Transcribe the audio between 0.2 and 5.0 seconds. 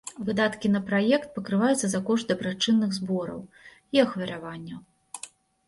Выдаткі на праект пакрываюцца за кошт дабрачынных збораў і ахвяраванняў.